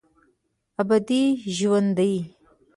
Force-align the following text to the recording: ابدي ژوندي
ابدي 0.81 1.21
ژوندي 1.55 2.11